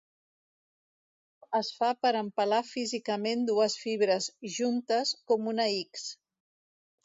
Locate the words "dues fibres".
3.53-4.33